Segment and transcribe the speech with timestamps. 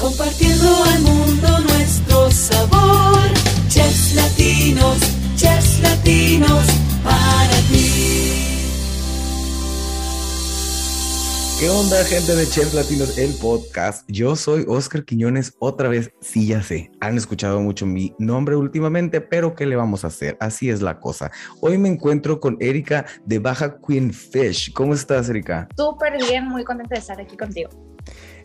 [0.00, 3.20] Compartiendo al mundo nuestro sabor.
[3.68, 4.98] Chefs latinos,
[5.36, 6.64] chefs latinos,
[7.04, 8.40] para ti.
[11.60, 14.08] ¿Qué onda, gente de Chefs Latinos, el podcast?
[14.08, 19.20] Yo soy Oscar Quiñones, otra vez, sí, ya sé, han escuchado mucho mi nombre últimamente,
[19.20, 20.38] pero ¿qué le vamos a hacer?
[20.40, 21.30] Así es la cosa.
[21.60, 24.72] Hoy me encuentro con Erika de Baja Queen Fish.
[24.72, 25.68] ¿Cómo estás, Erika?
[25.76, 27.68] Súper bien, muy contenta de estar aquí contigo.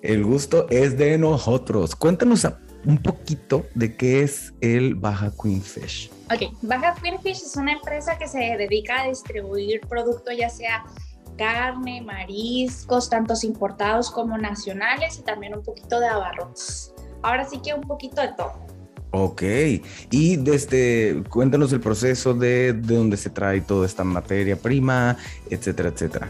[0.01, 1.95] El gusto es de nosotros.
[1.95, 2.47] Cuéntanos
[2.85, 6.11] un poquito de qué es el Baja Queen Fish.
[6.31, 10.83] Ok, Baja Queen Fish es una empresa que se dedica a distribuir productos ya sea
[11.37, 16.93] carne, mariscos, tantos importados como nacionales y también un poquito de abarrotes.
[17.21, 18.53] Ahora sí que un poquito de todo.
[19.11, 19.43] Ok,
[20.11, 25.15] y desde, cuéntanos el proceso de, de dónde se trae toda esta materia prima,
[25.49, 26.29] etcétera, etcétera.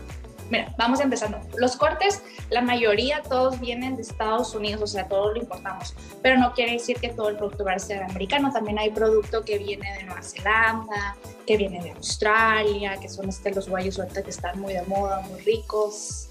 [0.50, 1.40] Mira, vamos empezando.
[1.58, 6.38] Los cortes, la mayoría todos vienen de Estados Unidos, o sea, todos lo importamos, pero
[6.38, 8.52] no quiere decir que todo el producto va a ser americano.
[8.52, 11.16] También hay producto que viene de Nueva Zelanda,
[11.48, 15.22] que viene de Australia, que son este, los guayos ahorita que están muy de moda,
[15.22, 16.30] muy ricos.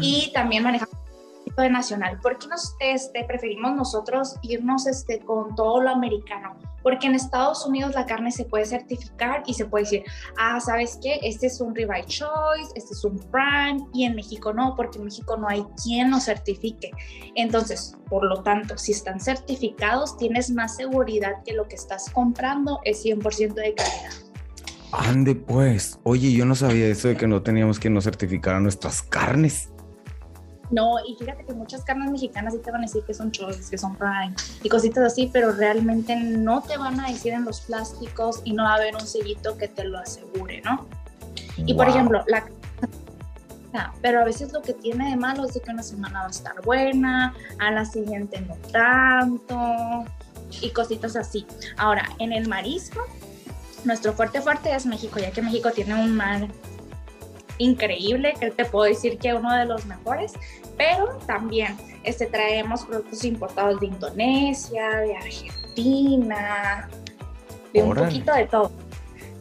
[0.00, 1.05] y también manejamos
[1.62, 2.18] de nacional.
[2.20, 6.56] ¿Por qué nos este, preferimos nosotros irnos este, con todo lo americano?
[6.82, 10.04] Porque en Estados Unidos la carne se puede certificar y se puede decir,
[10.38, 11.18] ah, ¿sabes qué?
[11.22, 15.04] Este es un ribeye choice, este es un prime, y en México no, porque en
[15.04, 16.92] México no hay quien lo certifique.
[17.34, 22.80] Entonces, por lo tanto, si están certificados, tienes más seguridad que lo que estás comprando
[22.84, 24.12] es 100% de calidad.
[24.92, 29.02] Ande pues, oye, yo no sabía eso de que no teníamos que nos certificar nuestras
[29.02, 29.70] carnes.
[30.70, 33.70] No, y fíjate que muchas carnes mexicanas sí te van a decir que son choice,
[33.70, 37.60] que son prime y cositas así, pero realmente no te van a decir en los
[37.60, 40.86] plásticos y no va a haber un sellito que te lo asegure, ¿no?
[41.56, 42.44] Y por ejemplo, la
[43.78, 46.26] Ah, pero a veces lo que tiene de malo es de que una semana va
[46.28, 50.04] a estar buena, a la siguiente no tanto
[50.62, 51.46] y cositas así.
[51.76, 53.00] Ahora, en el marisco,
[53.84, 56.48] nuestro fuerte fuerte es México, ya que México tiene un mar
[57.58, 60.34] increíble, que te puedo decir que uno de los mejores,
[60.76, 66.88] pero también este, traemos productos importados de Indonesia, de Argentina,
[67.72, 68.70] de un poquito de todo.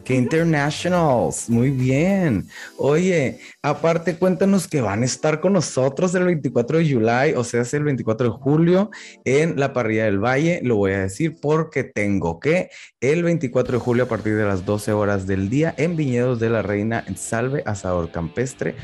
[0.06, 1.50] ¡Qué internationals!
[1.50, 2.48] Muy bien.
[2.78, 7.62] Oye, aparte cuéntanos que van a estar con nosotros el 24 de July, o sea,
[7.62, 8.92] es el 24 de julio
[9.24, 10.60] en la parrilla del Valle.
[10.62, 12.70] Lo voy a decir porque tengo que
[13.02, 16.52] el 24 de julio a partir de las 12 horas del día en Viñedos de
[16.52, 18.76] la Reina en Salve Asador Campestre.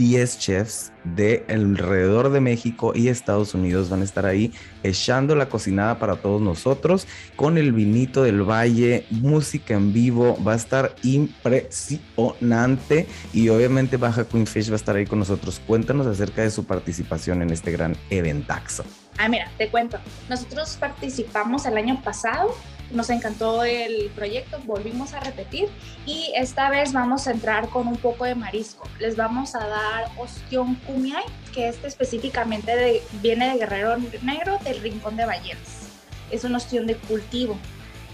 [0.00, 4.50] 10 chefs de alrededor de México y Estados Unidos van a estar ahí
[4.82, 7.06] echando la cocinada para todos nosotros
[7.36, 14.24] con el vinito del valle, música en vivo, va a estar impresionante y obviamente Baja
[14.24, 15.60] Queen Fish va a estar ahí con nosotros.
[15.66, 18.84] Cuéntanos acerca de su participación en este gran eventaxo.
[19.22, 19.98] Ah, mira, te cuento.
[20.30, 22.56] Nosotros participamos el año pasado,
[22.90, 25.68] nos encantó el proyecto, volvimos a repetir
[26.06, 28.88] y esta vez vamos a entrar con un poco de marisco.
[28.98, 31.22] Les vamos a dar ostión kumiai,
[31.52, 35.88] que este específicamente de- viene de Guerrero Negro del Rincón de Ballenas.
[36.30, 37.58] Es un ostión de cultivo.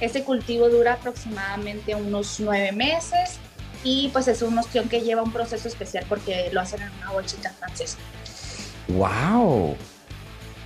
[0.00, 3.38] Este cultivo dura aproximadamente unos nueve meses
[3.84, 7.12] y pues es un ostión que lleva un proceso especial porque lo hacen en una
[7.12, 7.96] bolsita francesa.
[8.88, 9.76] ¡Wow!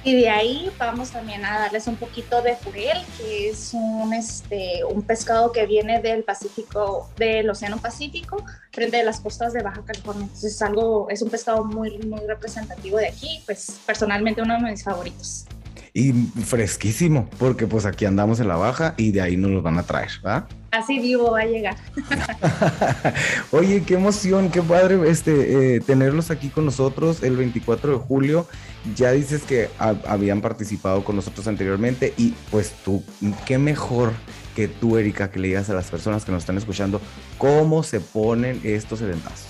[0.02, 4.82] Y de ahí vamos también a darles un poquito de furel, que es un, este,
[4.84, 9.82] un pescado que viene del Pacífico, del Océano Pacífico, frente a las costas de Baja
[9.84, 10.22] California.
[10.22, 14.70] Entonces es algo, es un pescado muy, muy representativo de aquí, pues personalmente uno de
[14.70, 15.44] mis favoritos.
[15.92, 19.78] Y fresquísimo, porque pues aquí andamos en la baja y de ahí nos los van
[19.78, 20.48] a traer, ¿va?
[20.70, 21.76] Así vivo va a llegar.
[23.50, 28.46] Oye, qué emoción, qué padre este, eh, tenerlos aquí con nosotros el 24 de julio.
[28.94, 33.02] Ya dices que ha- habían participado con nosotros anteriormente y pues tú,
[33.46, 34.12] qué mejor
[34.54, 37.00] que tú, Erika, que le digas a las personas que nos están escuchando
[37.38, 39.46] cómo se ponen estos eventazos.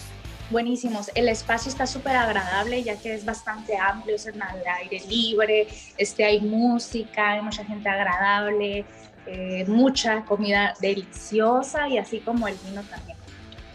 [0.51, 1.13] Buenísimos.
[1.15, 5.69] El espacio está súper agradable ya que es bastante amplio, es en al aire libre,
[5.97, 8.85] este, hay música, hay mucha gente agradable,
[9.33, 13.17] eh, mucha comida deliciosa y así como el vino también.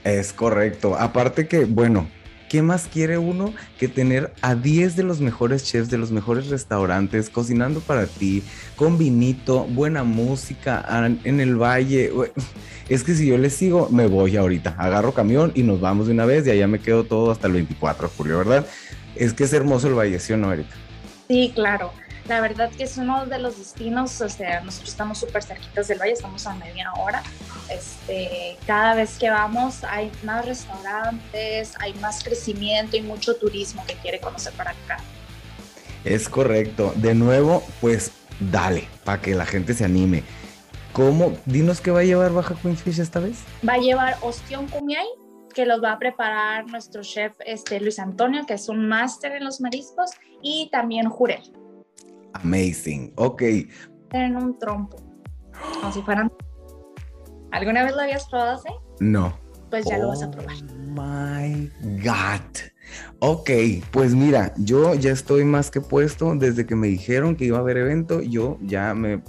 [0.04, 0.96] Es correcto.
[0.98, 2.10] Aparte que, bueno,
[2.50, 6.50] ¿qué más quiere uno que tener a 10 de los mejores chefs de los mejores
[6.50, 8.44] restaurantes cocinando para ti,
[8.76, 10.86] con vinito, buena música,
[11.24, 12.12] en el valle?
[12.90, 16.14] Es que si yo les sigo, me voy ahorita, agarro camión y nos vamos de
[16.14, 18.68] una vez y allá me quedo todo hasta el 24 de julio, ¿verdad?
[19.16, 20.76] Es que es hermoso el valle, ¿sí o no, Erika?
[21.30, 21.92] Sí, claro.
[22.28, 26.00] La verdad que es uno de los destinos, o sea, nosotros estamos súper cerquitas del
[26.00, 27.22] valle, estamos a media hora.
[27.70, 33.94] Este, cada vez que vamos hay más restaurantes, hay más crecimiento y mucho turismo que
[33.96, 34.98] quiere conocer para acá.
[36.04, 36.94] Es correcto.
[36.96, 40.24] De nuevo, pues dale, para que la gente se anime.
[40.94, 41.38] ¿Cómo?
[41.46, 43.44] Dinos qué va a llevar Baja Queenfish esta vez.
[43.68, 45.06] Va a llevar ostión kumiai,
[45.54, 49.44] que los va a preparar nuestro chef este, Luis Antonio, que es un máster en
[49.44, 50.12] los mariscos,
[50.42, 51.42] y también jurel.
[52.44, 53.14] Amazing.
[53.16, 53.42] Ok.
[54.12, 54.98] En un trompo.
[55.80, 56.32] Como si fueran.
[57.52, 58.70] ¿Alguna vez lo habías probado así?
[59.00, 59.38] No.
[59.70, 60.56] Pues ya lo vas a probar.
[60.56, 61.72] Oh my
[62.04, 62.75] God.
[63.20, 63.50] Ok,
[63.92, 67.62] pues mira, yo ya estoy más que puesto desde que me dijeron que iba a
[67.62, 69.22] haber evento, yo ya me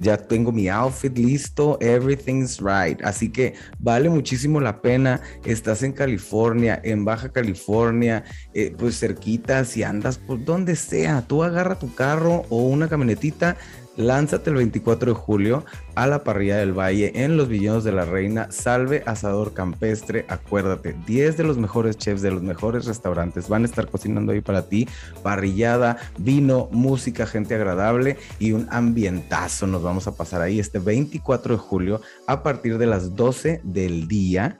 [0.00, 3.00] ya tengo mi outfit listo, everything's right.
[3.04, 5.20] Así que vale muchísimo la pena.
[5.44, 8.24] Estás en California, en Baja California,
[8.54, 13.56] eh, pues cerquita, si andas por donde sea, tú agarra tu carro o una camionetita
[13.96, 15.64] Lánzate el 24 de julio
[15.94, 18.48] a la parrilla del Valle en los Villanos de la Reina.
[18.50, 20.26] Salve Asador Campestre.
[20.28, 24.40] Acuérdate, 10 de los mejores chefs de los mejores restaurantes van a estar cocinando ahí
[24.40, 24.88] para ti.
[25.22, 29.66] Parrillada, vino, música, gente agradable y un ambientazo.
[29.66, 34.08] Nos vamos a pasar ahí este 24 de julio a partir de las 12 del
[34.08, 34.56] día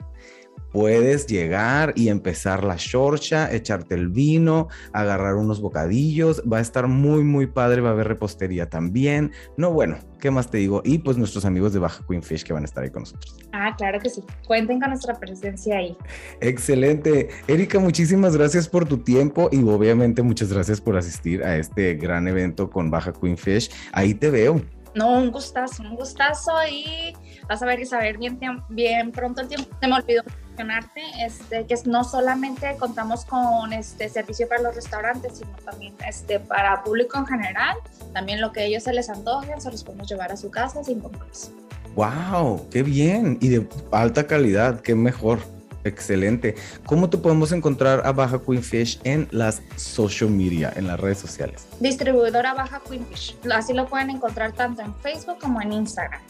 [0.75, 6.87] puedes llegar y empezar la shorcha, echarte el vino, agarrar unos bocadillos, va a estar
[6.87, 9.31] muy muy padre, va a haber repostería también.
[9.55, 10.81] No, bueno, ¿qué más te digo?
[10.83, 13.37] Y pues nuestros amigos de Baja Queen Fish que van a estar ahí con nosotros.
[13.53, 14.21] Ah, claro que sí.
[14.45, 15.95] Cuenten con nuestra presencia ahí.
[16.41, 17.29] Excelente.
[17.47, 22.27] Erika, muchísimas gracias por tu tiempo y obviamente muchas gracias por asistir a este gran
[22.27, 23.71] evento con Baja Queen Fish.
[23.93, 24.61] Ahí te veo.
[24.93, 27.13] No, un gustazo, un gustazo y
[27.47, 28.37] vas a ver y saber bien,
[28.67, 29.69] bien pronto el tiempo.
[29.79, 30.23] Se me olvidó
[30.55, 36.39] mencionarte este, que no solamente contamos con este servicio para los restaurantes, sino también este,
[36.39, 37.75] para público en general.
[38.13, 40.99] También lo que ellos se les antojen, se los podemos llevar a su casa sin
[40.99, 41.51] compromiso.
[41.95, 42.67] ¡Wow!
[42.69, 43.37] ¡Qué bien!
[43.41, 45.39] Y de alta calidad, qué mejor.
[45.85, 46.55] Excelente.
[46.85, 51.19] ¿Cómo te podemos encontrar a Baja Queen Fish en las social media, en las redes
[51.19, 51.67] sociales?
[51.79, 53.37] Distribuidora Baja Queen Fish.
[53.53, 56.21] Así lo pueden encontrar tanto en Facebook como en Instagram.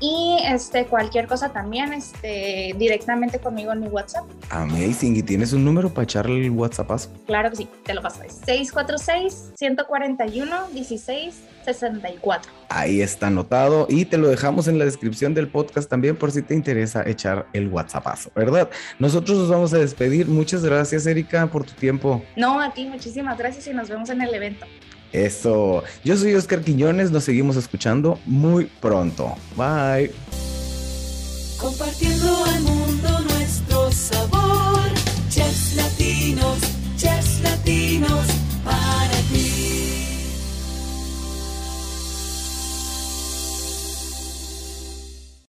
[0.00, 4.24] Y este, cualquier cosa también este, directamente conmigo en mi WhatsApp.
[4.50, 5.16] Amazing.
[5.16, 6.90] ¿Y tienes un número para echarle el WhatsApp?
[7.26, 8.20] Claro que sí, te lo paso.
[11.64, 12.40] 646-141-1664.
[12.68, 16.42] Ahí está anotado y te lo dejamos en la descripción del podcast también por si
[16.42, 18.70] te interesa echar el WhatsAppazo, ¿verdad?
[18.98, 20.26] Nosotros nos vamos a despedir.
[20.26, 22.22] Muchas gracias, Erika, por tu tiempo.
[22.36, 24.66] No, a ti, muchísimas gracias y nos vemos en el evento.
[25.12, 25.84] Eso.
[26.04, 29.36] Yo soy Oscar Quiñones, nos seguimos escuchando muy pronto.
[29.56, 30.10] Bye.
[31.56, 32.44] Compartiendo